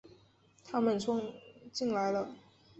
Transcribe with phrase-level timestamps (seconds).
[0.65, 1.23] 他们冲
[1.71, 2.33] 进来了